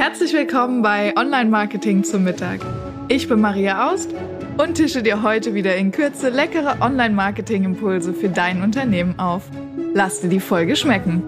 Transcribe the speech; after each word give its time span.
Herzlich 0.00 0.32
willkommen 0.32 0.80
bei 0.80 1.14
Online 1.14 1.50
Marketing 1.50 2.04
zum 2.04 2.24
Mittag. 2.24 2.60
Ich 3.08 3.28
bin 3.28 3.38
Maria 3.38 3.92
Aust 3.92 4.08
und 4.56 4.76
tische 4.76 5.02
dir 5.02 5.22
heute 5.22 5.52
wieder 5.52 5.76
in 5.76 5.92
Kürze 5.92 6.30
leckere 6.30 6.80
Online 6.80 7.14
Marketing 7.14 7.64
Impulse 7.64 8.14
für 8.14 8.30
dein 8.30 8.62
Unternehmen 8.62 9.18
auf. 9.18 9.42
Lass 9.92 10.22
dir 10.22 10.30
die 10.30 10.40
Folge 10.40 10.74
schmecken. 10.74 11.22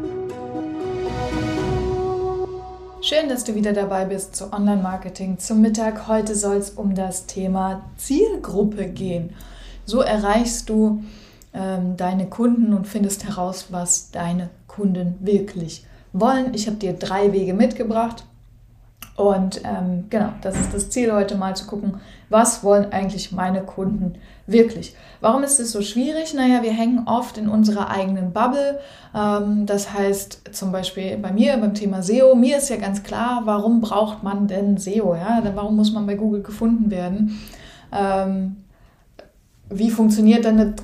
Schön, 3.03 3.29
dass 3.29 3.45
du 3.45 3.55
wieder 3.55 3.75
dabei 3.75 4.07
bist 4.07 4.37
zu 4.37 4.51
Online 4.55 4.83
Marketing 4.83 5.39
zum 5.39 5.61
Mittag. 5.61 6.09
Heute 6.09 6.35
soll 6.35 6.57
es 6.57 6.71
um 6.71 6.95
das 6.95 7.27
Thema 7.27 7.85
Zielgruppe 7.99 8.87
gehen. 8.87 9.35
So 9.85 10.01
erreichst 10.01 10.71
du 10.71 11.05
ähm, 11.53 11.99
deine 11.99 12.25
Kunden 12.25 12.73
und 12.73 12.89
findest 12.89 13.25
heraus, 13.27 13.67
was 13.69 14.11
deine 14.13 14.49
Kunden 14.67 15.19
wirklich 15.21 15.85
wollen. 16.15 16.55
Ich 16.55 16.67
habe 16.69 16.79
dir 16.79 16.95
drei 16.95 17.35
Wege 17.35 17.53
mitgebracht. 17.53 18.25
Und 19.17 19.61
ähm, 19.65 20.05
genau, 20.09 20.31
das 20.41 20.59
ist 20.59 20.73
das 20.73 20.89
Ziel 20.91 21.13
heute 21.13 21.37
mal 21.37 21.55
zu 21.55 21.67
gucken, 21.67 22.01
was 22.31 22.65
wollen 22.65 22.93
eigentlich 22.93 23.31
meine 23.31 23.63
Kunden 23.63 24.15
wirklich. 24.47 24.97
Warum 25.21 25.43
ist 25.43 25.61
es 25.61 25.71
so 25.71 25.83
schwierig? 25.83 26.33
Naja, 26.35 26.63
wir 26.63 26.73
hängen 26.73 27.07
oft 27.07 27.37
in 27.37 27.49
unserer 27.49 27.91
eigenen 27.91 28.33
Bubble. 28.33 28.81
Ähm, 29.15 29.67
das 29.67 29.93
heißt 29.93 30.53
zum 30.53 30.73
Beispiel 30.73 31.19
bei 31.19 31.31
mir 31.31 31.57
beim 31.59 31.75
Thema 31.75 32.03
SEO, 32.03 32.35
mir 32.35 32.57
ist 32.57 32.71
ja 32.71 32.77
ganz 32.77 33.03
klar, 33.03 33.43
warum 33.45 33.83
braucht 33.83 34.23
man 34.23 34.49
denn 34.49 34.79
SEO? 34.79 35.15
Ja? 35.15 35.43
Warum 35.55 35.77
muss 35.77 35.93
man 35.93 36.07
bei 36.07 36.15
Google 36.15 36.43
gefunden 36.43 36.91
werden? 36.91 37.39
Ähm, 37.93 38.57
wie 39.69 39.91
funktioniert 39.91 40.45
denn 40.45 40.59
eine 40.59 40.75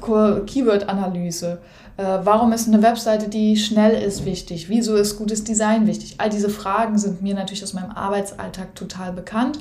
Keyword-Analyse? 0.45 1.58
Äh, 1.98 2.20
warum 2.23 2.52
ist 2.52 2.69
eine 2.69 2.80
Webseite, 2.80 3.29
die 3.29 3.57
schnell 3.57 4.01
ist, 4.01 4.25
wichtig? 4.25 4.69
Wieso 4.69 4.95
ist 4.95 5.19
gutes 5.19 5.43
Design 5.43 5.87
wichtig? 5.89 6.15
All 6.19 6.30
diese 6.30 6.48
Fragen 6.48 6.97
sind 6.97 7.23
mir 7.23 7.34
natürlich 7.34 7.65
aus 7.65 7.75
meinem 7.75 7.91
Arbeitsalltag 7.91 8.75
total 8.77 9.12
bekannt. 9.12 9.59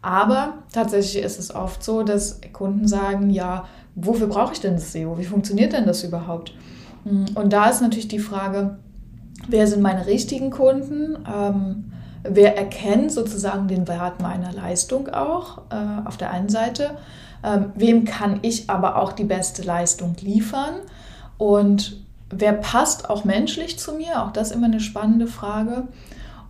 Aber 0.00 0.54
tatsächlich 0.72 1.22
ist 1.22 1.38
es 1.38 1.52
oft 1.52 1.82
so, 1.82 2.04
dass 2.04 2.40
Kunden 2.52 2.86
sagen, 2.86 3.28
ja, 3.28 3.66
wofür 3.96 4.28
brauche 4.28 4.52
ich 4.52 4.60
denn 4.60 4.74
das 4.74 4.92
SEO? 4.92 5.18
Wie 5.18 5.24
funktioniert 5.24 5.72
denn 5.72 5.84
das 5.84 6.04
überhaupt? 6.04 6.54
Hm, 7.04 7.26
und 7.34 7.52
da 7.52 7.68
ist 7.68 7.82
natürlich 7.82 8.08
die 8.08 8.20
Frage, 8.20 8.78
wer 9.48 9.66
sind 9.66 9.82
meine 9.82 10.06
richtigen 10.06 10.50
Kunden? 10.50 11.18
Ähm, 11.28 11.92
wer 12.22 12.56
erkennt 12.56 13.10
sozusagen 13.10 13.66
den 13.66 13.88
Wert 13.88 14.22
meiner 14.22 14.52
Leistung 14.52 15.08
auch 15.08 15.62
äh, 15.70 16.06
auf 16.06 16.16
der 16.16 16.30
einen 16.30 16.50
Seite? 16.50 16.92
Ähm, 17.42 17.72
wem 17.74 18.04
kann 18.04 18.38
ich 18.42 18.70
aber 18.70 18.96
auch 18.96 19.12
die 19.12 19.24
beste 19.24 19.62
Leistung 19.62 20.14
liefern? 20.20 20.76
Und 21.40 21.96
wer 22.28 22.52
passt 22.52 23.08
auch 23.08 23.24
menschlich 23.24 23.78
zu 23.78 23.94
mir? 23.94 24.22
Auch 24.22 24.30
das 24.30 24.50
immer 24.50 24.66
eine 24.66 24.78
spannende 24.78 25.26
Frage. 25.26 25.88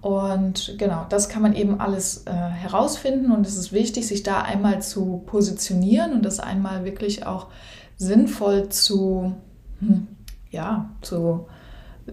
Und 0.01 0.75
genau, 0.79 1.07
das 1.09 1.29
kann 1.29 1.43
man 1.43 1.55
eben 1.55 1.79
alles 1.81 2.27
äh, 2.27 2.33
herausfinden 2.33 3.31
und 3.31 3.47
es 3.47 3.57
ist 3.57 3.73
wichtig, 3.73 4.09
sich 4.09 4.25
da 4.25 4.41
einmal 4.41 4.83
zu 4.83 5.23
positionieren 5.27 6.13
und 6.13 6.25
das 6.25 6.41
einmal 6.41 6.85
wirklich 6.85 7.25
auch 7.25 7.47
sinnvoll 7.99 8.71
zu, 8.71 9.37
hm, 9.79 10.09
ja, 10.51 10.91
zu, 11.03 11.47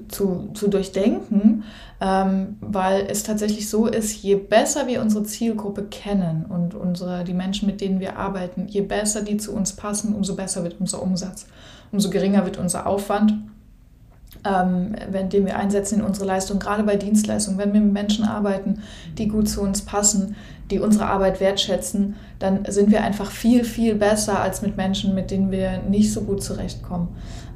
zu, 0.07 0.49
zu 0.53 0.67
durchdenken, 0.67 1.63
ähm, 1.99 2.57
weil 2.61 3.07
es 3.09 3.23
tatsächlich 3.23 3.71
so 3.71 3.87
ist, 3.87 4.21
je 4.21 4.35
besser 4.35 4.85
wir 4.85 5.01
unsere 5.01 5.23
Zielgruppe 5.23 5.85
kennen 5.85 6.45
und 6.45 6.75
unsere, 6.75 7.23
die 7.23 7.33
Menschen, 7.33 7.65
mit 7.65 7.81
denen 7.81 7.99
wir 7.99 8.17
arbeiten, 8.17 8.67
je 8.67 8.81
besser 8.81 9.23
die 9.23 9.37
zu 9.37 9.51
uns 9.53 9.73
passen, 9.73 10.13
umso 10.13 10.35
besser 10.35 10.63
wird 10.63 10.75
unser 10.79 11.01
Umsatz 11.01 11.47
umso 11.91 12.09
geringer 12.09 12.45
wird 12.45 12.57
unser 12.57 12.87
Aufwand, 12.87 13.33
ähm, 14.45 14.95
den 15.29 15.45
wir 15.45 15.57
einsetzen 15.57 15.99
in 15.99 16.05
unsere 16.05 16.25
Leistung, 16.25 16.59
gerade 16.59 16.83
bei 16.83 16.95
Dienstleistungen. 16.95 17.59
Wenn 17.59 17.73
wir 17.73 17.81
mit 17.81 17.93
Menschen 17.93 18.25
arbeiten, 18.25 18.81
die 19.17 19.27
gut 19.27 19.49
zu 19.49 19.61
uns 19.61 19.81
passen, 19.81 20.35
die 20.69 20.79
unsere 20.79 21.07
Arbeit 21.07 21.39
wertschätzen, 21.39 22.15
dann 22.39 22.65
sind 22.67 22.91
wir 22.91 23.03
einfach 23.03 23.31
viel, 23.31 23.63
viel 23.63 23.95
besser 23.95 24.39
als 24.39 24.61
mit 24.61 24.77
Menschen, 24.77 25.15
mit 25.15 25.31
denen 25.31 25.51
wir 25.51 25.79
nicht 25.89 26.11
so 26.11 26.21
gut 26.21 26.43
zurechtkommen. 26.43 27.07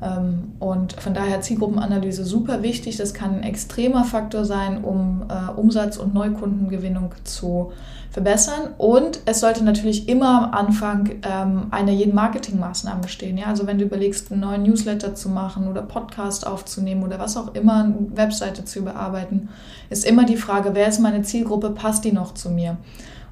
Ähm, 0.01 0.53
und 0.59 0.93
von 0.93 1.13
daher 1.13 1.41
Zielgruppenanalyse 1.41 2.23
super 2.23 2.63
wichtig. 2.63 2.97
Das 2.97 3.13
kann 3.13 3.35
ein 3.35 3.43
extremer 3.43 4.03
Faktor 4.03 4.45
sein, 4.45 4.83
um 4.83 5.23
äh, 5.29 5.51
Umsatz- 5.59 5.97
und 5.97 6.13
Neukundengewinnung 6.13 7.13
zu 7.23 7.71
verbessern. 8.09 8.73
Und 8.77 9.21
es 9.25 9.39
sollte 9.39 9.63
natürlich 9.63 10.09
immer 10.09 10.43
am 10.43 10.67
Anfang 10.67 11.11
ähm, 11.23 11.67
einer 11.71 11.91
jeden 11.91 12.15
Marketingmaßnahme 12.15 13.07
stehen. 13.07 13.37
Ja? 13.37 13.47
Also 13.47 13.67
wenn 13.67 13.77
du 13.77 13.85
überlegst, 13.85 14.31
einen 14.31 14.41
neuen 14.41 14.63
Newsletter 14.63 15.15
zu 15.15 15.29
machen 15.29 15.67
oder 15.67 15.81
Podcast 15.81 16.45
aufzunehmen 16.45 17.03
oder 17.03 17.19
was 17.19 17.37
auch 17.37 17.53
immer, 17.53 17.83
eine 17.83 17.95
Webseite 18.15 18.65
zu 18.65 18.79
überarbeiten, 18.79 19.49
ist 19.89 20.05
immer 20.05 20.25
die 20.25 20.35
Frage, 20.35 20.71
wer 20.73 20.87
ist 20.87 20.99
meine 20.99 21.21
Zielgruppe, 21.21 21.69
passt 21.69 22.03
die 22.03 22.11
noch 22.11 22.33
zu 22.33 22.49
mir? 22.49 22.77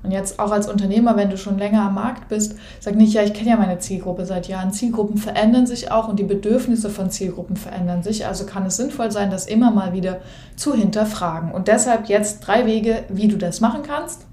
Und 0.02 0.12
jetzt 0.12 0.40
auch 0.40 0.52
als 0.52 0.70
Unternehmer, 0.70 1.18
wenn 1.18 1.30
du 1.30 1.38
schon 1.38 1.58
länger 1.58 1.84
am 1.84 1.96
Markt 1.96 2.30
bist, 2.30 2.56
sag 2.80 2.96
nicht, 2.96 3.14
ja, 3.14 3.22
ich 3.22 3.34
kenne 3.34 3.50
ja 3.50 3.58
meine 3.58 3.80
Zielgruppe 3.80 4.26
seit 4.26 4.48
Jahren. 4.48 4.72
Zielgruppen 4.72 5.18
verändern 5.18 5.68
sich 5.68 5.92
auch 5.92 6.08
und 6.08 6.18
die 6.20 6.24
Bedürfnisse 6.24 6.90
von 6.90 7.10
Zielgruppen 7.10 7.58
verändern 7.58 8.02
sich. 8.02 8.26
Also 8.26 8.46
kann 8.46 8.66
es 8.66 8.78
sinnvoll 8.78 9.12
sein, 9.12 9.30
das 9.30 9.46
immer 9.46 9.72
mal 9.72 9.92
wieder 9.92 10.22
zu 10.56 10.74
hinterfragen. 10.74 11.52
Und 11.52 11.68
deshalb 11.68 12.08
jetzt 12.08 12.40
drei 12.42 12.66
Wege, 12.66 13.04
wie 13.10 13.28
du 13.28 13.38
das 13.38 13.60
machen 13.60 13.84
kannst. 13.84 14.26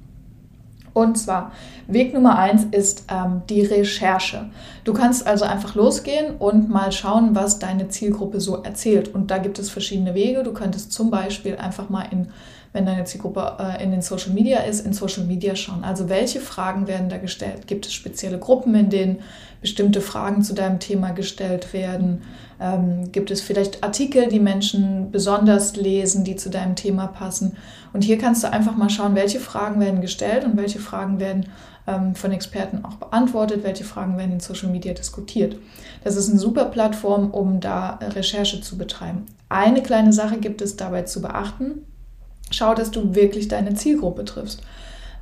Und 0.93 1.19
zwar, 1.19 1.53
Weg 1.88 2.15
Nummer 2.15 2.38
eins 2.38 2.65
ist 2.71 3.04
ähm, 3.12 3.43
die 3.50 3.60
Recherche. 3.60 4.47
Du 4.84 4.94
kannst 4.94 5.27
also 5.27 5.44
einfach 5.44 5.75
losgehen 5.75 6.37
und 6.37 6.71
mal 6.71 6.91
schauen, 6.91 7.34
was 7.34 7.59
deine 7.59 7.88
Zielgruppe 7.88 8.41
so 8.41 8.62
erzählt. 8.62 9.15
Und 9.15 9.31
da 9.31 9.38
gibt 9.38 9.59
es 9.59 9.69
verschiedene 9.69 10.15
Wege. 10.15 10.43
Du 10.43 10.54
könntest 10.54 10.93
zum 10.93 11.10
Beispiel 11.10 11.56
einfach 11.56 11.91
mal 11.91 12.06
in 12.10 12.28
wenn 12.77 12.85
deine 12.85 13.05
Zielgruppe 13.05 13.57
äh, 13.59 13.83
in 13.83 13.91
den 13.91 14.03
Social 14.03 14.35
Media 14.35 14.59
ist, 14.59 14.85
in 14.85 14.93
Social 14.93 15.25
Media 15.25 15.57
schauen. 15.57 15.83
Also 15.83 16.11
welche 16.11 16.41
Fragen 16.41 16.87
werden 16.87 17.09
da 17.09 17.17
gestellt? 17.17 17.67
Gibt 17.67 17.87
es 17.87 17.95
spezielle 17.95 18.39
Gruppen, 18.39 18.75
in 18.75 18.91
denen 18.91 19.21
bestimmte 19.63 20.03
Fragen 20.03 20.43
zu 20.43 20.53
deinem 20.53 20.79
Thema 20.79 21.13
gestellt 21.13 21.73
werden? 21.73 22.23
Ähm, 22.61 23.11
gibt 23.13 23.31
es 23.31 23.41
vielleicht 23.41 23.83
Artikel, 23.83 24.29
die 24.29 24.41
Menschen 24.41 25.11
besonders 25.11 25.75
lesen, 25.75 26.23
die 26.23 26.37
zu 26.37 26.51
deinem 26.51 26.77
Thema 26.77 27.07
passen? 27.07 27.57
Und 27.95 28.05
hier 28.05 28.19
kannst 28.19 28.45
du 28.45 28.53
einfach 28.53 28.77
mal 28.77 28.91
schauen, 28.91 29.15
welche 29.15 29.41
Fragen 29.41 29.81
werden 29.81 30.03
gestellt 30.03 30.45
und 30.45 30.59
welche 30.59 30.79
Fragen 30.79 31.19
werden 31.19 31.47
ähm, 31.87 32.15
von 32.15 32.31
Experten 32.31 32.85
auch 32.85 32.97
beantwortet, 32.97 33.65
welche 33.65 33.85
Fragen 33.85 34.19
werden 34.19 34.33
in 34.33 34.41
Social 34.41 34.69
Media 34.69 34.93
diskutiert. 34.93 35.57
Das 36.05 36.17
ist 36.17 36.29
eine 36.29 36.39
super 36.39 36.67
Plattform, 36.67 37.31
um 37.31 37.61
da 37.61 37.99
Recherche 38.03 38.61
zu 38.61 38.77
betreiben. 38.77 39.25
Eine 39.49 39.83
kleine 39.83 40.13
Sache 40.13 40.37
gibt 40.37 40.61
es 40.61 40.77
dabei 40.77 41.03
zu 41.03 41.23
beachten. 41.23 41.87
Schau, 42.51 42.75
dass 42.75 42.91
du 42.91 43.15
wirklich 43.15 43.49
deine 43.49 43.75
Zielgruppe 43.75 44.25
triffst. 44.25 44.62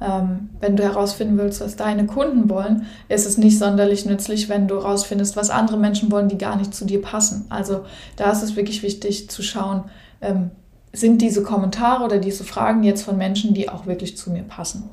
Ähm, 0.01 0.51
wenn 0.61 0.77
du 0.77 0.83
herausfinden 0.83 1.39
willst, 1.39 1.61
was 1.61 1.77
deine 1.77 2.07
Kunden 2.07 2.51
wollen, 2.51 2.87
ist 3.09 3.27
es 3.27 3.39
nicht 3.39 3.59
sonderlich 3.59 4.05
nützlich, 4.07 4.49
wenn 4.49 4.69
du 4.69 4.77
herausfindest, 4.77 5.37
was 5.37 5.51
andere 5.51 5.79
Menschen 5.79 6.11
wollen, 6.11 6.29
die 6.29 6.39
gar 6.39 6.57
nicht 6.57 6.75
zu 6.75 6.85
dir 6.85 7.01
passen. 7.01 7.47
Also 7.49 7.85
da 8.17 8.31
ist 8.31 8.43
es 8.43 8.57
wirklich 8.57 8.83
wichtig 8.83 9.31
zu 9.31 9.43
schauen, 9.43 9.85
ähm, 10.21 10.51
sind 10.93 11.23
diese 11.23 11.43
Kommentare 11.43 12.05
oder 12.05 12.19
diese 12.19 12.45
Fragen 12.45 12.85
jetzt 12.85 13.03
von 13.03 13.17
Menschen, 13.17 13.55
die 13.55 13.69
auch 13.69 13.87
wirklich 13.87 14.17
zu 14.17 14.31
mir 14.31 14.43
passen. 14.43 14.91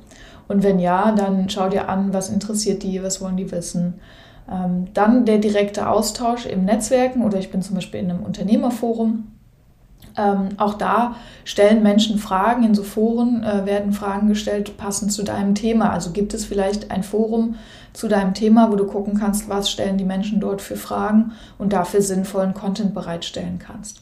Und 0.48 0.64
wenn 0.64 0.80
ja, 0.80 1.12
dann 1.12 1.50
schau 1.50 1.70
dir 1.70 1.90
an, 1.90 2.14
was 2.14 2.30
interessiert 2.30 2.84
die, 2.84 3.02
was 3.04 3.22
wollen 3.22 3.38
die 3.38 3.52
wissen. 3.52 3.96
Ähm, 4.52 4.88
dann 4.94 5.26
der 5.26 5.38
direkte 5.38 5.88
Austausch 5.88 6.46
im 6.46 6.66
Netzwerken 6.66 7.24
oder 7.24 7.38
ich 7.38 7.52
bin 7.52 7.62
zum 7.62 7.76
Beispiel 7.76 8.00
in 8.00 8.10
einem 8.10 8.24
Unternehmerforum 8.24 9.28
ähm, 10.18 10.50
auch 10.58 10.76
da 10.76 11.16
stellen 11.46 11.84
Menschen 11.84 12.18
Fragen, 12.18 12.64
in 12.64 12.76
so 12.76 12.84
Foren 12.84 13.44
äh, 13.44 13.66
werden 13.66 13.94
Fragen 13.94 14.28
gestellt, 14.28 14.78
passend 14.78 15.12
zu 15.12 15.24
deinem 15.24 15.56
Thema. 15.56 15.92
Also 15.92 16.12
gibt 16.12 16.34
es 16.34 16.46
vielleicht 16.46 16.92
ein 16.92 17.04
Forum 17.04 17.56
zu 17.94 18.08
deinem 18.08 18.34
Thema, 18.34 18.72
wo 18.72 18.76
du 18.76 18.86
gucken 18.86 19.18
kannst, 19.18 19.50
was 19.50 19.70
stellen 19.70 19.98
die 19.98 20.06
Menschen 20.06 20.40
dort 20.40 20.62
für 20.62 20.76
Fragen 20.76 21.34
und 21.58 21.74
dafür 21.74 22.02
sinnvollen 22.02 22.54
Content 22.54 22.94
bereitstellen 22.94 23.60
kannst. 23.60 24.02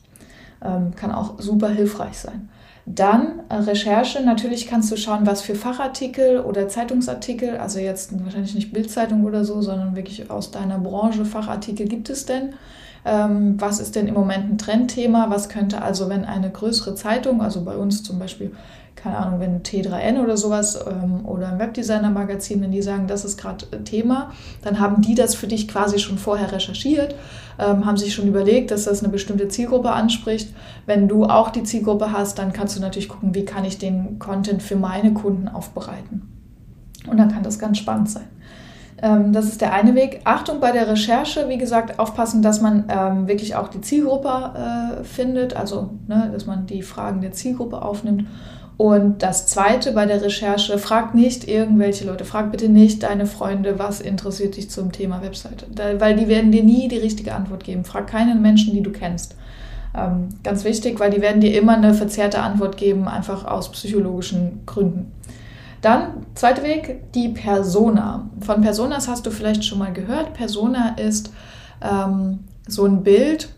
Ähm, 0.64 0.96
kann 0.96 1.12
auch 1.12 1.40
super 1.40 1.70
hilfreich 1.70 2.18
sein. 2.18 2.50
Dann 2.86 3.42
äh, 3.50 3.56
Recherche. 3.56 4.22
Natürlich 4.22 4.68
kannst 4.68 4.92
du 4.92 4.98
schauen, 4.98 5.28
was 5.28 5.42
für 5.42 5.54
Fachartikel 5.54 6.40
oder 6.40 6.68
Zeitungsartikel, 6.68 7.58
also 7.58 7.80
jetzt 7.80 8.12
wahrscheinlich 8.24 8.56
nicht 8.56 8.74
Bildzeitung 8.74 9.26
oder 9.26 9.46
so, 9.46 9.62
sondern 9.62 9.96
wirklich 9.96 10.32
aus 10.32 10.50
deiner 10.50 10.80
Branche 10.80 11.24
Fachartikel 11.24 11.88
gibt 11.88 12.10
es 12.10 12.26
denn. 12.26 12.54
Ähm, 13.06 13.56
was 13.60 13.80
ist 13.80 13.96
denn 13.96 14.08
im 14.08 14.14
Moment 14.14 14.52
ein 14.52 14.58
Trendthema? 14.58 15.30
Was 15.30 15.50
könnte 15.50 15.82
also, 15.82 16.10
wenn 16.10 16.26
eine 16.26 16.50
größere 16.50 16.96
Zeitung, 16.96 17.42
also 17.42 17.64
bei 17.64 17.76
uns 17.76 18.04
zum 18.04 18.20
Beispiel, 18.20 18.52
keine 18.96 19.18
Ahnung, 19.18 19.40
wenn 19.40 19.64
T3N 19.64 20.22
oder 20.22 20.36
sowas 20.36 20.78
ähm, 20.86 21.26
oder 21.26 21.50
ein 21.50 21.60
Webdesigner-Magazin, 21.60 22.62
wenn 22.62 22.72
die 22.72 22.82
sagen, 22.82 23.08
das 23.08 23.24
ist 23.24 23.40
gerade 23.40 23.66
Thema, 23.84 24.32
dann 24.62 24.80
haben 24.80 25.02
die 25.02 25.16
das 25.16 25.36
für 25.36 25.48
dich 25.48 25.68
quasi 25.68 26.00
schon 26.00 26.18
vorher 26.18 26.52
recherchiert, 26.52 27.16
ähm, 27.58 27.86
haben 27.86 27.98
sich 27.98 28.14
schon 28.14 28.28
überlegt, 28.28 28.72
dass 28.72 28.84
das 28.84 29.02
eine 29.02 29.12
bestimmte 29.12 29.48
Zielgruppe 29.48 29.92
anspricht. 29.92 30.54
Wenn 30.86 31.08
du 31.08 31.26
auch 31.26 31.50
die 31.50 31.64
Zielgruppe 31.64 32.12
hast, 32.12 32.40
dann 32.40 32.52
kannst 32.52 32.76
du 32.76 32.82
natürlich 32.82 33.10
gucken, 33.10 33.34
wie 33.34 33.46
kann 33.46 33.64
ich 33.64 33.78
den 33.78 34.20
Content 34.20 34.62
für 34.62 34.76
meine 34.76 35.14
Kunden 35.14 35.48
aufbereiten. 35.48 36.30
Und 37.10 37.18
dann 37.18 37.32
kann 37.32 37.44
das 37.44 37.58
ganz 37.58 37.78
spannend 37.78 38.10
sein. 38.10 38.28
Ähm, 39.02 39.34
das 39.34 39.46
ist 39.46 39.62
der 39.62 39.74
eine 39.74 39.96
Weg. 39.96 40.22
Achtung 40.24 40.60
bei 40.60 40.72
der 40.72 40.88
Recherche, 40.88 41.48
wie 41.48 41.58
gesagt, 41.58 42.00
aufpassen, 42.00 42.42
dass 42.42 42.62
man 42.62 42.86
ähm, 42.90 43.28
wirklich 43.28 43.56
auch 43.56 43.70
die 43.70 43.82
Zielgruppe 43.82 44.30
äh, 44.30 45.04
findet, 45.04 45.56
also 45.56 45.92
ne, 46.08 46.30
dass 46.32 46.46
man 46.46 46.66
die 46.66 46.82
Fragen 46.82 47.22
der 47.22 47.32
Zielgruppe 47.32 47.82
aufnimmt. 47.82 48.26
Und 48.78 49.24
das 49.24 49.46
Zweite 49.48 49.92
bei 49.92 50.06
der 50.06 50.22
Recherche, 50.22 50.78
frag 50.78 51.14
nicht 51.14 51.46
irgendwelche 51.46 52.06
Leute, 52.06 52.24
frag 52.24 52.50
bitte 52.50 52.70
nicht 52.70 53.04
deine 53.04 53.26
Freunde, 53.26 53.78
was 53.78 54.00
interessiert 54.00 54.56
dich 54.56 54.70
zum 54.70 54.94
Thema 54.94 55.22
Webseite, 55.22 55.66
da, 55.70 56.00
weil 56.00 56.16
die 56.16 56.30
werden 56.30 56.54
dir 56.54 56.64
nie 56.64 56.88
die 56.88 56.98
richtige 56.98 57.36
Antwort 57.36 57.66
geben. 57.66 57.84
Frag 57.84 58.08
keinen 58.08 58.42
Menschen, 58.42 58.74
die 58.74 58.82
du 58.82 58.92
kennst. 58.92 59.36
Ähm, 59.94 60.30
ganz 60.44 60.64
wichtig, 60.64 61.00
weil 61.00 61.12
die 61.12 61.22
werden 61.22 61.42
dir 61.42 61.60
immer 61.60 61.76
eine 61.76 61.94
verzerrte 61.94 62.40
Antwort 62.40 62.78
geben, 62.78 63.08
einfach 63.08 63.44
aus 63.44 63.70
psychologischen 63.72 64.62
Gründen. 64.66 65.12
Dann, 65.82 66.26
zweiter 66.36 66.64
Weg, 66.64 67.12
die 67.14 67.30
Persona. 67.30 68.30
Von 68.42 68.62
Personas 68.62 69.08
hast 69.08 69.26
du 69.26 69.32
vielleicht 69.32 69.64
schon 69.64 69.80
mal 69.80 69.94
gehört. 69.94 70.34
Persona 70.34 70.96
ist 70.98 71.32
ähm, 71.82 72.40
so 72.68 72.86
ein 72.86 73.04
Bild, 73.04 73.50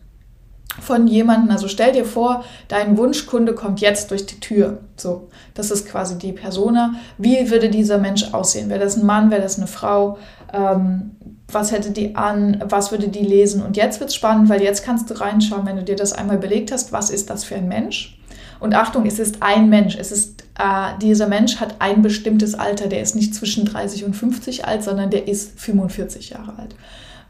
von 0.79 1.07
jemandem, 1.07 1.51
also 1.51 1.67
stell 1.67 1.91
dir 1.91 2.05
vor, 2.05 2.45
dein 2.69 2.97
Wunschkunde 2.97 3.53
kommt 3.53 3.81
jetzt 3.81 4.09
durch 4.11 4.25
die 4.25 4.39
Tür. 4.39 4.79
So, 4.95 5.27
das 5.53 5.69
ist 5.69 5.87
quasi 5.87 6.17
die 6.17 6.31
Persona. 6.31 6.95
Wie 7.17 7.49
würde 7.51 7.69
dieser 7.69 7.97
Mensch 7.97 8.33
aussehen? 8.33 8.69
Wäre 8.69 8.79
das 8.79 8.95
ein 8.95 9.05
Mann, 9.05 9.31
wäre 9.31 9.41
das 9.41 9.57
eine 9.57 9.67
Frau? 9.67 10.17
Ähm, 10.53 11.11
was 11.51 11.73
hätte 11.73 11.91
die 11.91 12.15
an? 12.15 12.63
Was 12.69 12.91
würde 12.91 13.09
die 13.09 13.23
lesen? 13.23 13.61
Und 13.61 13.75
jetzt 13.75 13.99
wird 13.99 14.11
es 14.11 14.15
spannend, 14.15 14.47
weil 14.47 14.61
jetzt 14.61 14.85
kannst 14.85 15.09
du 15.09 15.19
reinschauen, 15.19 15.65
wenn 15.65 15.75
du 15.75 15.83
dir 15.83 15.97
das 15.97 16.13
einmal 16.13 16.37
überlegt 16.37 16.71
hast, 16.71 16.93
was 16.93 17.09
ist 17.09 17.29
das 17.29 17.43
für 17.43 17.55
ein 17.55 17.67
Mensch? 17.67 18.17
Und 18.61 18.73
Achtung, 18.73 19.05
es 19.05 19.19
ist 19.19 19.41
ein 19.41 19.69
Mensch. 19.69 19.97
Es 19.97 20.11
ist, 20.11 20.43
äh, 20.61 20.99
dieser 21.01 21.27
Mensch 21.27 21.57
hat 21.57 21.75
ein 21.79 22.01
bestimmtes 22.01 22.53
Alter. 22.55 22.87
Der 22.87 23.01
ist 23.01 23.15
nicht 23.15 23.33
zwischen 23.33 23.65
30 23.65 24.05
und 24.05 24.15
50 24.15 24.65
alt, 24.65 24.83
sondern 24.83 25.09
der 25.09 25.27
ist 25.27 25.59
45 25.59 26.29
Jahre 26.29 26.57
alt 26.57 26.75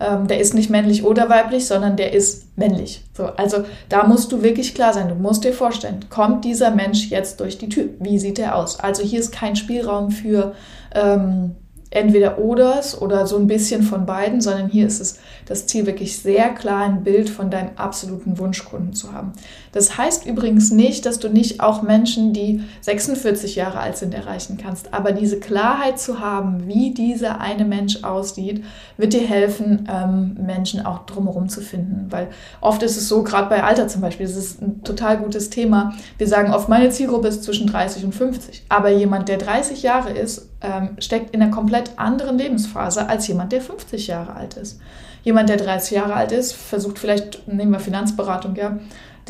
ähm, 0.02 0.28
der 0.28 0.40
ist 0.40 0.54
nicht 0.54 0.70
männlich 0.70 1.04
oder 1.04 1.30
weiblich, 1.30 1.68
sondern 1.68 1.96
der 1.96 2.14
ist 2.14 2.58
männlich. 2.58 3.04
So, 3.16 3.26
also 3.26 3.66
da 3.88 4.06
musst 4.08 4.32
du 4.32 4.42
wirklich 4.42 4.74
klar 4.74 4.94
sein. 4.94 5.10
Du 5.10 5.16
musst 5.16 5.44
dir 5.44 5.54
vorstellen, 5.54 6.06
kommt 6.10 6.44
dieser 6.44 6.72
Mensch 6.72 7.10
jetzt 7.10 7.40
durch 7.40 7.58
die 7.58 7.70
Tür? 7.70 7.86
Wie 8.00 8.18
sieht 8.18 8.40
er 8.40 8.56
aus? 8.56 8.80
Also 8.80 9.04
hier 9.04 9.20
ist 9.20 9.32
kein 9.32 9.56
Spielraum 9.56 10.10
für 10.12 10.56
ähm, 10.96 11.56
entweder 11.92 12.40
oders 12.40 13.00
oder 13.00 13.28
so 13.28 13.38
ein 13.38 13.48
bisschen 13.48 13.84
von 13.84 14.06
beiden, 14.06 14.42
sondern 14.42 14.70
hier 14.70 14.88
ist 14.88 15.02
es 15.02 15.20
das 15.46 15.68
Ziel, 15.68 15.86
wirklich 15.86 16.18
sehr 16.18 16.50
klar 16.50 16.84
ein 16.84 17.04
Bild 17.04 17.30
von 17.30 17.52
deinem 17.52 17.72
absoluten 17.76 18.40
Wunschkunden 18.40 18.94
zu 18.94 19.14
haben. 19.14 19.34
Das 19.72 19.98
heißt 19.98 20.26
übrigens 20.26 20.72
nicht, 20.72 21.06
dass 21.06 21.20
du 21.20 21.30
nicht 21.30 21.62
auch 21.62 21.82
Menschen, 21.82 22.34
die 22.34 22.62
46 22.82 23.56
Jahre 23.56 23.80
alt 23.80 23.98
sind, 23.98 24.14
erreichen 24.14 24.58
kannst. 24.62 24.94
Aber 24.94 25.12
diese 25.12 25.40
Klarheit 25.40 26.00
zu 26.00 26.20
haben, 26.20 26.68
wie 26.68 26.94
dieser 26.94 27.40
eine 27.40 27.66
Mensch 27.66 28.04
aussieht, 28.04 28.64
wird 28.98 29.14
dir 29.14 29.26
helfen, 29.26 29.88
ähm, 29.90 30.38
Menschen 30.46 30.86
auch 30.86 31.06
drumherum 31.06 31.48
zu 31.50 31.62
finden. 31.62 32.08
Weil 32.10 32.28
oft 32.60 32.84
ist 32.84 32.98
es 32.98 33.08
so, 33.08 33.24
gerade 33.24 33.50
bei 33.50 33.64
Alter 33.64 33.88
zum 33.88 34.02
Beispiel, 34.02 34.26
das 34.26 34.36
ist 34.36 34.62
ein 34.62 34.84
total 34.84 35.18
gutes 35.18 35.50
Thema. 35.50 35.94
Wir 36.18 36.28
sagen 36.28 36.54
oft, 36.54 36.68
meine 36.68 36.90
Zielgruppe 36.90 37.30
ist 37.30 37.44
zwischen 37.44 37.68
30 37.68 38.04
und 38.04 38.14
50. 38.14 38.64
Aber 38.70 38.90
jemand, 38.90 39.30
der 39.30 39.38
30 39.38 39.84
Jahre 39.84 40.12
ist, 40.12 40.50
ähm, 40.62 40.90
steckt 41.00 41.34
in 41.34 41.42
einer 41.42 41.52
komplett 41.52 41.92
anderen 41.98 42.38
Lebensphase 42.38 43.08
als 43.08 43.28
jemand, 43.28 43.52
der 43.52 43.62
50 43.62 44.08
Jahre 44.08 44.36
alt 44.36 44.56
ist. 44.56 44.80
Jemand, 45.24 45.50
der 45.50 45.58
30 45.58 45.92
Jahre 45.92 46.16
alt 46.16 46.32
ist, 46.32 46.54
versucht 46.54 46.98
vielleicht, 46.98 47.48
nehmen 47.48 47.72
wir 47.72 47.80
Finanzberatung, 47.80 48.56
ja, 48.56 48.80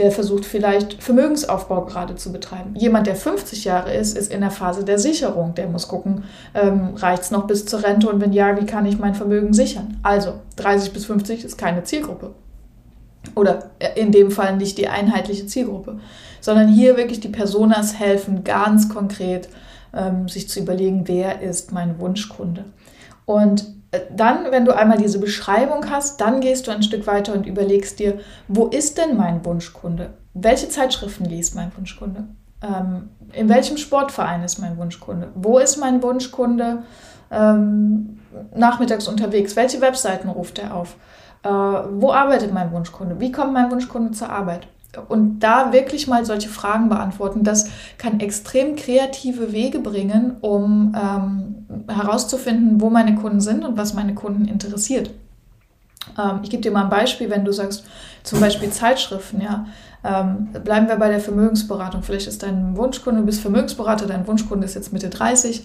der 0.02 0.12
versucht 0.12 0.46
vielleicht 0.46 1.02
Vermögensaufbau 1.02 1.86
gerade 1.86 2.16
zu 2.16 2.32
betreiben. 2.32 2.74
Jemand, 2.76 3.06
der 3.06 3.16
50 3.16 3.66
Jahre 3.66 3.94
ist, 3.94 4.18
ist 4.18 4.34
in 4.34 4.42
der 4.42 4.50
Phase 4.50 4.84
der 4.84 4.98
Sicherung. 4.98 5.54
Der 5.54 5.68
muss 5.68 5.88
gucken, 5.88 6.24
ähm, 6.56 6.96
reicht 6.96 7.22
es 7.22 7.32
noch 7.32 7.46
bis 7.46 7.68
zur 7.68 7.84
Rente 7.84 8.10
und 8.10 8.20
wenn 8.20 8.34
ja, 8.34 8.60
wie 8.60 8.66
kann 8.66 8.88
ich 8.88 8.98
mein 8.98 9.14
Vermögen 9.14 9.54
sichern? 9.54 10.00
Also 10.02 10.34
30 10.56 10.92
bis 10.92 11.06
50 11.06 11.46
ist 11.46 11.58
keine 11.60 11.84
Zielgruppe. 11.84 12.32
Oder 13.36 13.70
äh, 13.78 14.00
in 14.00 14.12
dem 14.12 14.32
Fall 14.32 14.58
nicht 14.58 14.80
die 14.80 14.88
einheitliche 14.88 15.46
Zielgruppe, 15.46 16.00
sondern 16.40 16.68
hier 16.68 16.98
wirklich 16.98 17.20
die 17.20 17.30
Personas 17.30 18.00
helfen 18.00 18.44
ganz 18.44 18.90
konkret 18.90 19.50
ähm, 19.94 20.28
sich 20.28 20.50
zu 20.50 20.62
überlegen, 20.62 21.04
wer 21.06 21.42
ist 21.42 21.72
mein 21.72 22.00
Wunschkunde. 22.00 22.66
Und 23.26 23.68
dann, 24.16 24.52
wenn 24.52 24.66
du 24.66 24.76
einmal 24.76 24.98
diese 24.98 25.20
Beschreibung 25.20 25.90
hast, 25.90 26.22
dann 26.22 26.40
gehst 26.40 26.68
du 26.68 26.72
ein 26.72 26.84
Stück 26.84 27.08
weiter 27.08 27.34
und 27.34 27.46
überlegst 27.46 28.00
dir, 28.00 28.20
wo 28.48 28.68
ist 28.68 28.98
denn 28.98 29.18
mein 29.18 29.44
Wunschkunde? 29.44 30.12
Welche 30.34 30.70
Zeitschriften 30.70 31.26
liest 31.26 31.56
mein 31.56 31.72
Wunschkunde? 31.76 32.24
Ähm, 32.62 33.10
in 33.34 33.50
welchem 33.50 33.78
Sportverein 33.78 34.44
ist 34.44 34.60
mein 34.60 34.78
Wunschkunde? 34.78 35.30
Wo 35.36 35.58
ist 35.60 35.78
mein 35.78 36.02
Wunschkunde 36.02 36.84
ähm, 37.32 38.20
nachmittags 38.56 39.08
unterwegs? 39.08 39.56
Welche 39.56 39.82
Webseiten 39.82 40.30
ruft 40.30 40.60
er 40.60 40.74
auf? 40.76 40.96
Äh, 41.44 41.50
wo 41.50 42.14
arbeitet 42.14 42.54
mein 42.54 42.72
Wunschkunde? 42.72 43.20
Wie 43.20 43.32
kommt 43.32 43.52
mein 43.52 43.72
Wunschkunde 43.72 44.12
zur 44.12 44.30
Arbeit? 44.30 44.68
Und 45.08 45.40
da 45.40 45.72
wirklich 45.72 46.08
mal 46.08 46.26
solche 46.26 46.50
Fragen 46.50 46.90
beantworten, 46.90 47.44
das 47.44 47.70
kann 47.98 48.20
extrem 48.20 48.76
kreative 48.76 49.54
Wege 49.54 49.80
bringen, 49.80 50.36
um 50.42 50.94
ähm, 50.96 51.88
herauszufinden, 51.88 52.82
wo 52.82 52.90
meine 52.90 53.16
Kunden 53.16 53.40
sind 53.40 53.64
und 53.64 53.78
was 53.78 53.94
meine 53.94 54.14
Kunden 54.16 54.46
interessiert. 54.46 55.12
Ähm, 56.18 56.40
ich 56.44 56.50
gebe 56.50 56.62
dir 56.62 56.72
mal 56.72 56.84
ein 56.84 56.90
Beispiel, 56.90 57.30
wenn 57.30 57.46
du 57.46 57.52
sagst, 57.52 57.86
zum 58.24 58.40
Beispiel 58.40 58.70
Zeitschriften, 58.70 59.42
ja. 59.42 59.66
Ähm, 60.04 60.50
bleiben 60.64 60.88
wir 60.88 60.96
bei 60.96 61.10
der 61.10 61.20
Vermögensberatung. 61.20 62.02
Vielleicht 62.02 62.28
ist 62.28 62.42
dein 62.42 62.76
Wunschkunde, 62.76 63.20
du 63.20 63.26
bist 63.28 63.40
Vermögensberater, 63.42 64.08
dein 64.08 64.26
Wunschkunde 64.26 64.66
ist 64.66 64.74
jetzt 64.74 64.92
Mitte 64.92 65.10
30 65.10 65.64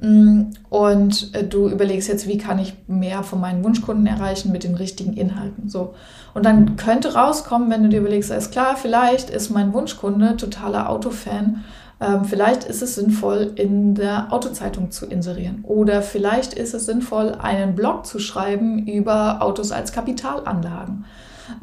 mm, 0.00 0.42
und 0.70 1.32
äh, 1.34 1.44
du 1.44 1.68
überlegst 1.68 2.08
jetzt, 2.08 2.26
wie 2.26 2.36
kann 2.36 2.58
ich 2.58 2.74
mehr 2.88 3.22
von 3.22 3.40
meinen 3.40 3.62
Wunschkunden 3.62 4.04
erreichen 4.08 4.50
mit 4.50 4.64
den 4.64 4.74
richtigen 4.74 5.12
Inhalten. 5.12 5.68
So. 5.68 5.94
Und 6.34 6.44
dann 6.44 6.74
könnte 6.74 7.14
rauskommen, 7.14 7.70
wenn 7.70 7.84
du 7.84 7.88
dir 7.88 8.00
überlegst, 8.00 8.32
alles 8.32 8.50
klar, 8.50 8.76
vielleicht 8.76 9.30
ist 9.30 9.50
mein 9.50 9.72
Wunschkunde 9.72 10.36
totaler 10.36 10.90
Autofan. 10.90 11.64
Ähm, 12.00 12.24
vielleicht 12.24 12.64
ist 12.64 12.82
es 12.82 12.94
sinnvoll, 12.94 13.52
in 13.56 13.94
der 13.94 14.32
Autozeitung 14.32 14.90
zu 14.90 15.06
inserieren. 15.06 15.64
Oder 15.64 16.02
vielleicht 16.02 16.54
ist 16.54 16.74
es 16.74 16.86
sinnvoll, 16.86 17.32
einen 17.38 17.74
Blog 17.74 18.06
zu 18.06 18.18
schreiben 18.18 18.86
über 18.86 19.42
Autos 19.42 19.72
als 19.72 19.92
Kapitalanlagen 19.92 21.04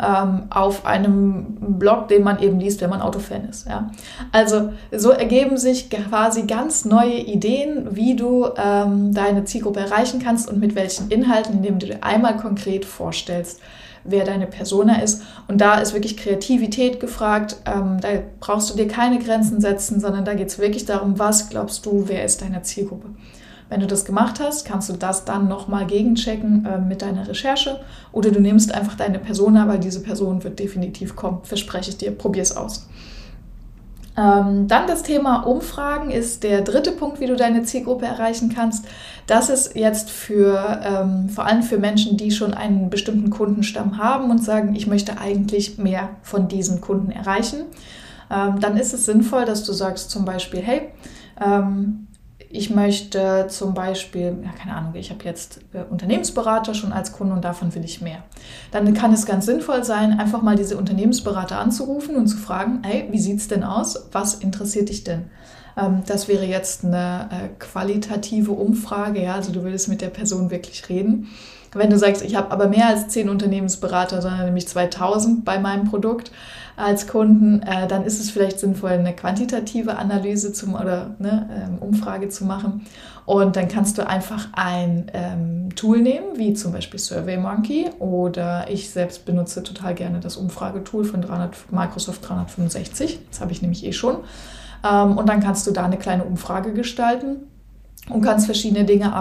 ähm, 0.01 0.43
auf 0.49 0.85
einem 0.85 1.77
Blog, 1.77 2.07
den 2.07 2.23
man 2.23 2.39
eben 2.39 2.59
liest, 2.59 2.81
wenn 2.81 2.89
man 2.89 3.01
Autofan 3.01 3.47
ist. 3.49 3.67
Ja? 3.67 3.91
Also 4.31 4.73
so 4.91 5.11
ergeben 5.11 5.57
sich 5.57 5.89
quasi 5.89 6.43
ganz 6.43 6.85
neue 6.85 7.19
Ideen, 7.19 7.95
wie 7.95 8.15
du 8.15 8.47
ähm, 8.57 9.13
deine 9.13 9.45
Zielgruppe 9.45 9.81
erreichen 9.81 10.21
kannst 10.23 10.49
und 10.49 10.59
mit 10.59 10.75
welchen 10.75 11.09
Inhalten, 11.09 11.55
indem 11.55 11.79
du 11.79 11.87
dir 11.87 12.03
einmal 12.03 12.37
konkret 12.37 12.85
vorstellst, 12.85 13.59
wer 14.03 14.25
deine 14.25 14.47
Persona 14.47 15.01
ist. 15.01 15.23
Und 15.47 15.61
da 15.61 15.75
ist 15.75 15.93
wirklich 15.93 16.17
Kreativität 16.17 16.99
gefragt. 16.99 17.57
Ähm, 17.65 17.99
da 18.01 18.09
brauchst 18.39 18.69
du 18.69 18.75
dir 18.75 18.87
keine 18.87 19.19
Grenzen 19.19 19.61
setzen, 19.61 19.99
sondern 19.99 20.25
da 20.25 20.33
geht 20.33 20.47
es 20.47 20.59
wirklich 20.59 20.85
darum, 20.85 21.19
was 21.19 21.49
glaubst 21.49 21.85
du, 21.85 22.05
wer 22.07 22.25
ist 22.25 22.41
deine 22.41 22.61
Zielgruppe. 22.61 23.09
Wenn 23.69 23.79
du 23.79 23.87
das 23.87 24.05
gemacht 24.05 24.39
hast, 24.39 24.65
kannst 24.65 24.89
du 24.89 24.93
das 24.93 25.25
dann 25.25 25.47
nochmal 25.47 25.87
gegenchecken 25.87 26.65
äh, 26.65 26.79
mit 26.79 27.01
deiner 27.01 27.27
Recherche 27.27 27.79
oder 28.11 28.29
du 28.29 28.39
nimmst 28.39 28.73
einfach 28.73 28.95
deine 28.95 29.19
Persona, 29.19 29.67
weil 29.67 29.79
diese 29.79 30.03
Person 30.03 30.43
wird 30.43 30.59
definitiv 30.59 31.15
kommen, 31.15 31.39
verspreche 31.43 31.89
ich 31.89 31.97
dir, 31.97 32.11
probier 32.11 32.43
es 32.43 32.55
aus. 32.55 32.87
Ähm, 34.15 34.67
dann 34.67 34.85
das 34.85 35.01
Thema 35.01 35.41
Umfragen 35.41 36.11
ist 36.11 36.43
der 36.43 36.61
dritte 36.61 36.91
Punkt, 36.91 37.19
wie 37.19 37.25
du 37.25 37.35
deine 37.35 37.63
Zielgruppe 37.63 38.05
erreichen 38.05 38.53
kannst. 38.53 38.85
Das 39.25 39.49
ist 39.49 39.75
jetzt 39.75 40.11
für 40.11 40.81
ähm, 40.83 41.29
vor 41.29 41.45
allem 41.45 41.63
für 41.63 41.79
Menschen, 41.79 42.17
die 42.17 42.31
schon 42.31 42.53
einen 42.53 42.89
bestimmten 42.89 43.29
Kundenstamm 43.29 43.97
haben 43.97 44.29
und 44.29 44.43
sagen, 44.43 44.75
ich 44.75 44.85
möchte 44.85 45.17
eigentlich 45.17 45.77
mehr 45.77 46.09
von 46.21 46.47
diesen 46.47 46.79
Kunden 46.79 47.11
erreichen. 47.11 47.63
Ähm, 48.29 48.59
dann 48.59 48.77
ist 48.77 48.93
es 48.93 49.05
sinnvoll, 49.05 49.45
dass 49.45 49.63
du 49.63 49.73
sagst 49.73 50.11
zum 50.11 50.25
Beispiel, 50.25 50.61
hey, 50.61 50.89
ähm, 51.43 52.07
ich 52.53 52.69
möchte 52.69 53.47
zum 53.49 53.73
Beispiel, 53.73 54.37
ja, 54.43 54.51
keine 54.51 54.75
Ahnung, 54.75 54.93
ich 54.93 55.09
habe 55.09 55.25
jetzt 55.25 55.59
äh, 55.73 55.83
Unternehmensberater 55.89 56.75
schon 56.75 56.93
als 56.93 57.11
Kunde 57.11 57.33
und 57.33 57.43
davon 57.43 57.73
will 57.73 57.83
ich 57.83 57.99
mehr. 57.99 58.19
Dann 58.71 58.93
kann 58.93 59.11
es 59.11 59.25
ganz 59.25 59.47
sinnvoll 59.47 59.83
sein, 59.83 60.19
einfach 60.19 60.43
mal 60.43 60.55
diese 60.55 60.77
Unternehmensberater 60.77 61.57
anzurufen 61.57 62.15
und 62.15 62.27
zu 62.27 62.37
fragen, 62.37 62.81
hey, 62.83 63.07
wie 63.09 63.17
sieht 63.17 63.39
es 63.39 63.47
denn 63.47 63.63
aus? 63.63 64.07
Was 64.11 64.35
interessiert 64.35 64.89
dich 64.89 65.03
denn? 65.03 65.31
Ähm, 65.75 66.03
das 66.05 66.27
wäre 66.27 66.45
jetzt 66.45 66.85
eine 66.85 67.27
äh, 67.31 67.47
qualitative 67.57 68.51
Umfrage, 68.51 69.23
ja, 69.23 69.33
also 69.33 69.51
du 69.51 69.63
würdest 69.63 69.89
mit 69.89 70.01
der 70.01 70.09
Person 70.09 70.51
wirklich 70.51 70.87
reden. 70.89 71.29
Wenn 71.73 71.89
du 71.89 71.97
sagst, 71.97 72.21
ich 72.23 72.35
habe 72.35 72.51
aber 72.51 72.67
mehr 72.67 72.87
als 72.87 73.07
zehn 73.07 73.29
Unternehmensberater, 73.29 74.21
sondern 74.21 74.45
nämlich 74.45 74.67
2000 74.67 75.43
bei 75.43 75.59
meinem 75.59 75.85
Produkt, 75.85 76.31
als 76.75 77.07
Kunden, 77.07 77.61
äh, 77.61 77.87
dann 77.87 78.03
ist 78.03 78.19
es 78.19 78.31
vielleicht 78.31 78.59
sinnvoll, 78.59 78.91
eine 78.91 79.13
quantitative 79.13 79.97
Analyse 79.97 80.53
zum, 80.53 80.73
oder 80.73 81.15
ne, 81.19 81.47
ähm, 81.51 81.77
Umfrage 81.79 82.29
zu 82.29 82.45
machen. 82.45 82.85
Und 83.25 83.55
dann 83.55 83.67
kannst 83.67 83.97
du 83.97 84.07
einfach 84.07 84.47
ein 84.53 85.09
ähm, 85.13 85.75
Tool 85.75 86.01
nehmen, 86.01 86.35
wie 86.35 86.53
zum 86.53 86.73
Beispiel 86.73 86.99
SurveyMonkey 86.99 87.91
oder 87.99 88.69
ich 88.69 88.89
selbst 88.89 89.25
benutze 89.25 89.63
total 89.63 89.93
gerne 89.93 90.19
das 90.19 90.35
Umfragetool 90.35 91.05
von 91.05 91.21
300, 91.21 91.71
Microsoft 91.71 92.27
365. 92.27 93.19
Das 93.29 93.39
habe 93.39 93.51
ich 93.51 93.61
nämlich 93.61 93.85
eh 93.85 93.93
schon. 93.93 94.17
Ähm, 94.83 95.17
und 95.17 95.29
dann 95.29 95.41
kannst 95.41 95.67
du 95.67 95.71
da 95.71 95.85
eine 95.85 95.97
kleine 95.97 96.23
Umfrage 96.23 96.73
gestalten 96.73 97.47
und 98.09 98.21
kannst 98.21 98.47
verschiedene 98.47 98.83
Dinge 98.83 99.13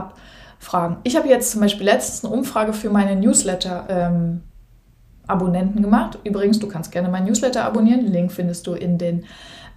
abfragen. 0.62 0.98
Ich 1.02 1.16
habe 1.16 1.28
jetzt 1.28 1.50
zum 1.50 1.60
Beispiel 1.60 1.86
letztens 1.86 2.24
eine 2.24 2.32
Umfrage 2.32 2.72
für 2.72 2.90
meine 2.90 3.16
Newsletter 3.16 3.86
ähm, 3.88 4.42
Abonnenten 5.26 5.82
gemacht. 5.82 6.18
Übrigens, 6.24 6.58
du 6.58 6.68
kannst 6.68 6.92
gerne 6.92 7.08
mein 7.08 7.24
Newsletter 7.24 7.64
abonnieren. 7.64 8.06
Link 8.06 8.32
findest 8.32 8.66
du 8.66 8.74
in 8.74 8.98
den 8.98 9.24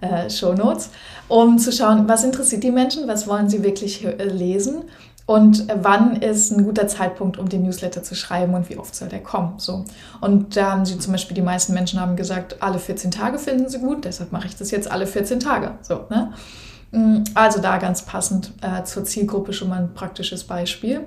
äh, 0.00 0.30
Show 0.30 0.54
Notes, 0.54 0.90
um 1.28 1.58
zu 1.58 1.72
schauen, 1.72 2.08
was 2.08 2.24
interessiert 2.24 2.62
die 2.62 2.70
Menschen, 2.70 3.08
was 3.08 3.26
wollen 3.26 3.48
sie 3.48 3.62
wirklich 3.62 4.04
äh, 4.04 4.24
lesen 4.24 4.84
und 5.24 5.66
wann 5.74 6.16
ist 6.16 6.52
ein 6.52 6.64
guter 6.64 6.86
Zeitpunkt, 6.86 7.36
um 7.36 7.48
den 7.48 7.64
Newsletter 7.64 8.02
zu 8.02 8.14
schreiben 8.14 8.54
und 8.54 8.68
wie 8.68 8.76
oft 8.76 8.94
soll 8.94 9.08
der 9.08 9.22
kommen. 9.22 9.54
So. 9.56 9.84
Und 10.20 10.56
da 10.56 10.72
haben 10.72 10.84
sie 10.84 10.98
zum 10.98 11.12
Beispiel, 11.12 11.34
die 11.34 11.42
meisten 11.42 11.74
Menschen 11.74 12.00
haben 12.00 12.14
gesagt, 12.14 12.62
alle 12.62 12.78
14 12.78 13.10
Tage 13.10 13.38
finden 13.38 13.68
sie 13.68 13.80
gut, 13.80 14.04
deshalb 14.04 14.30
mache 14.30 14.46
ich 14.46 14.54
das 14.54 14.70
jetzt 14.70 14.88
alle 14.90 15.06
14 15.06 15.40
Tage. 15.40 15.72
So, 15.82 16.04
ne? 16.10 16.32
Mm, 16.96 17.24
also 17.34 17.60
da 17.60 17.76
ganz 17.76 18.02
passend 18.02 18.52
äh, 18.62 18.82
zur 18.84 19.04
Zielgruppe 19.04 19.52
schon 19.52 19.68
mal 19.68 19.80
ein 19.80 19.92
praktisches 19.92 20.44
Beispiel. 20.44 21.02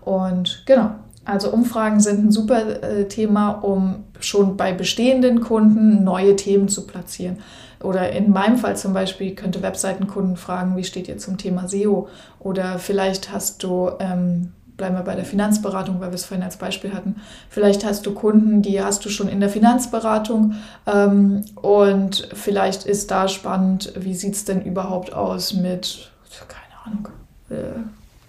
Und 0.00 0.62
genau, 0.64 0.92
also 1.26 1.50
Umfragen 1.50 2.00
sind 2.00 2.24
ein 2.24 2.32
super 2.32 2.82
äh, 2.82 3.08
Thema, 3.08 3.50
um 3.50 4.04
schon 4.20 4.56
bei 4.56 4.72
bestehenden 4.72 5.40
Kunden 5.40 6.02
neue 6.02 6.36
Themen 6.36 6.68
zu 6.68 6.86
platzieren. 6.86 7.38
Oder 7.82 8.12
in 8.12 8.30
meinem 8.30 8.56
Fall 8.56 8.78
zum 8.78 8.94
Beispiel 8.94 9.34
könnte 9.34 9.60
Webseitenkunden 9.60 10.38
fragen, 10.38 10.76
wie 10.76 10.84
steht 10.84 11.08
ihr 11.08 11.18
zum 11.18 11.36
Thema 11.36 11.68
SEO? 11.68 12.08
Oder 12.40 12.78
vielleicht 12.78 13.30
hast 13.30 13.62
du, 13.62 13.90
ähm, 14.00 14.52
bleiben 14.76 14.96
wir 14.96 15.02
bei 15.02 15.14
der 15.14 15.24
Finanzberatung, 15.24 16.00
weil 16.00 16.10
wir 16.10 16.16
es 16.16 16.24
vorhin 16.24 16.44
als 16.44 16.56
Beispiel 16.56 16.92
hatten, 16.92 17.16
vielleicht 17.48 17.84
hast 17.84 18.06
du 18.06 18.14
Kunden, 18.14 18.62
die 18.62 18.82
hast 18.82 19.04
du 19.04 19.08
schon 19.08 19.28
in 19.28 19.40
der 19.40 19.48
Finanzberatung 19.48 20.54
ähm, 20.86 21.44
und 21.54 22.28
vielleicht 22.32 22.84
ist 22.84 23.10
da 23.10 23.28
spannend, 23.28 23.92
wie 23.96 24.14
sieht 24.14 24.34
es 24.34 24.44
denn 24.44 24.62
überhaupt 24.62 25.12
aus 25.12 25.54
mit, 25.54 26.10
keine 26.48 26.86
Ahnung, 26.86 27.08
äh, 27.50 27.80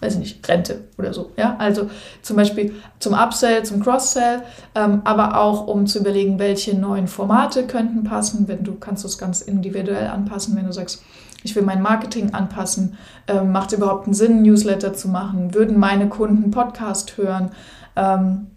weiß 0.02 0.14
ich 0.14 0.20
nicht, 0.20 0.48
Rente 0.48 0.82
oder 0.98 1.14
so. 1.14 1.32
Ja? 1.38 1.56
Also 1.58 1.90
zum 2.22 2.36
Beispiel 2.36 2.74
zum 3.00 3.14
Upsell, 3.14 3.64
zum 3.64 3.82
Cross-Sell, 3.82 4.44
ähm, 4.76 5.02
aber 5.04 5.40
auch 5.40 5.68
um 5.68 5.88
zu 5.88 6.00
überlegen, 6.00 6.38
welche 6.38 6.78
neuen 6.78 7.08
Formate 7.08 7.66
könnten 7.66 8.04
passen. 8.04 8.48
Wenn 8.48 8.64
du 8.64 8.76
kannst 8.76 9.04
das 9.04 9.18
ganz 9.18 9.42
individuell 9.42 10.08
anpassen, 10.08 10.56
wenn 10.56 10.66
du 10.66 10.74
sagst, 10.74 11.02
ich 11.46 11.56
will 11.56 11.64
mein 11.64 11.82
Marketing 11.82 12.34
anpassen, 12.34 12.98
ähm, 13.28 13.52
macht 13.52 13.72
es 13.72 13.78
überhaupt 13.78 14.06
einen 14.06 14.14
Sinn, 14.14 14.42
Newsletter 14.42 14.94
zu 14.94 15.08
machen? 15.08 15.54
Würden 15.54 15.80
meine 15.80 16.10
Kunden 16.10 16.52
Podcast 16.52 17.18
hören? 17.18 17.52
Ähm, 17.96 18.48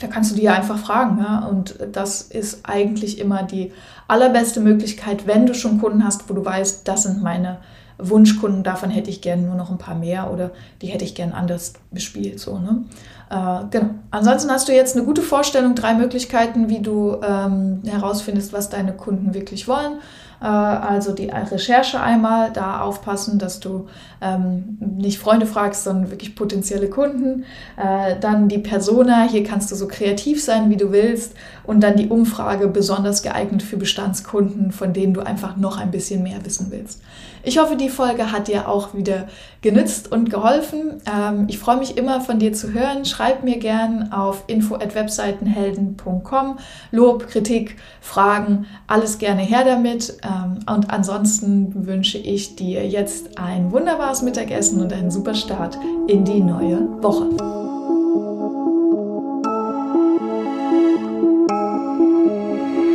da 0.00 0.06
kannst 0.06 0.36
du 0.36 0.40
ja 0.40 0.54
einfach 0.54 0.78
fragen. 0.78 1.18
Ja? 1.18 1.46
Und 1.46 1.74
das 1.92 2.22
ist 2.22 2.60
eigentlich 2.62 3.18
immer 3.18 3.42
die 3.42 3.72
allerbeste 4.08 4.60
Möglichkeit, 4.60 5.26
wenn 5.26 5.44
du 5.44 5.54
schon 5.54 5.80
Kunden 5.80 6.04
hast, 6.04 6.30
wo 6.30 6.34
du 6.34 6.44
weißt, 6.44 6.86
das 6.86 7.02
sind 7.02 7.22
meine 7.22 7.58
Wunschkunden, 7.98 8.62
davon 8.62 8.88
hätte 8.88 9.10
ich 9.10 9.20
gerne 9.20 9.42
nur 9.42 9.56
noch 9.56 9.70
ein 9.70 9.76
paar 9.76 9.94
mehr 9.94 10.32
oder 10.32 10.52
die 10.80 10.86
hätte 10.86 11.04
ich 11.04 11.14
gern 11.14 11.32
anders 11.32 11.74
bespielt. 11.90 12.40
So, 12.40 12.58
ne? 12.58 12.84
Äh, 13.28 13.64
genau. 13.70 13.90
Ansonsten 14.10 14.50
hast 14.50 14.68
du 14.68 14.72
jetzt 14.74 14.96
eine 14.96 15.04
gute 15.04 15.22
Vorstellung, 15.22 15.74
drei 15.74 15.94
Möglichkeiten, 15.94 16.68
wie 16.68 16.80
du 16.80 17.16
ähm, 17.22 17.82
herausfindest, 17.84 18.52
was 18.52 18.70
deine 18.70 18.92
Kunden 18.92 19.34
wirklich 19.34 19.68
wollen. 19.68 19.98
Äh, 20.40 20.46
also 20.46 21.12
die 21.12 21.26
Recherche 21.26 22.00
einmal, 22.00 22.50
da 22.52 22.80
aufpassen, 22.80 23.38
dass 23.38 23.60
du 23.60 23.88
ähm, 24.20 24.78
nicht 24.80 25.18
Freunde 25.18 25.46
fragst, 25.46 25.84
sondern 25.84 26.10
wirklich 26.10 26.34
potenzielle 26.34 26.88
Kunden. 26.88 27.44
Äh, 27.76 28.18
dann 28.20 28.48
die 28.48 28.58
Persona, 28.58 29.24
hier 29.24 29.44
kannst 29.44 29.70
du 29.70 29.76
so 29.76 29.88
kreativ 29.88 30.42
sein, 30.42 30.70
wie 30.70 30.76
du 30.76 30.92
willst. 30.92 31.34
Und 31.64 31.80
dann 31.80 31.96
die 31.96 32.08
Umfrage, 32.08 32.68
besonders 32.68 33.22
geeignet 33.22 33.62
für 33.62 33.76
Bestandskunden, 33.76 34.72
von 34.72 34.92
denen 34.92 35.14
du 35.14 35.20
einfach 35.20 35.56
noch 35.56 35.78
ein 35.78 35.90
bisschen 35.90 36.22
mehr 36.22 36.44
wissen 36.44 36.68
willst. 36.70 37.02
Ich 37.42 37.58
hoffe, 37.58 37.76
die 37.76 37.88
Folge 37.88 38.32
hat 38.32 38.48
dir 38.48 38.68
auch 38.68 38.92
wieder 38.94 39.26
genützt 39.62 40.12
und 40.12 40.28
geholfen. 40.30 41.00
Ähm, 41.10 41.46
ich 41.48 41.58
freue 41.58 41.78
mich 41.78 41.96
immer 41.96 42.20
von 42.20 42.38
dir 42.38 42.52
zu 42.52 42.74
hören. 42.74 43.06
Schreib 43.06 43.44
mir 43.44 43.58
gern 43.58 44.12
auf 44.12 44.44
info@webseitenhelden.com. 44.46 46.58
Lob, 46.90 47.28
Kritik, 47.28 47.76
Fragen, 48.02 48.66
alles 48.86 49.16
gerne 49.18 49.40
her 49.42 49.64
damit. 49.64 50.18
Ähm, 50.22 50.29
und 50.66 50.90
ansonsten 50.90 51.86
wünsche 51.86 52.18
ich 52.18 52.56
dir 52.56 52.86
jetzt 52.86 53.38
ein 53.38 53.72
wunderbares 53.72 54.22
Mittagessen 54.22 54.80
und 54.80 54.92
einen 54.92 55.10
super 55.10 55.34
Start 55.34 55.78
in 56.06 56.24
die 56.24 56.40
neue 56.40 56.80
Woche. 57.02 57.30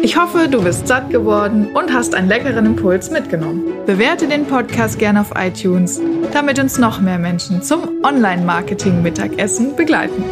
Ich 0.06 0.18
hoffe, 0.18 0.48
du 0.48 0.62
bist 0.62 0.88
satt 0.88 1.10
geworden 1.10 1.68
und 1.74 1.92
hast 1.92 2.14
einen 2.14 2.28
leckeren 2.28 2.68
Impuls 2.68 3.10
mitgenommen. 3.10 3.64
Bewerte 3.88 4.28
den 4.28 4.46
Podcast 4.46 5.00
gerne 5.00 5.20
auf 5.20 5.32
iTunes, 5.36 6.00
damit 6.32 6.60
uns 6.60 6.78
noch 6.78 7.02
mehr 7.02 7.18
Menschen 7.18 7.64
zum 7.64 8.04
Online-Marketing-Mittagessen 8.04 9.76
begleiten. 9.76 10.24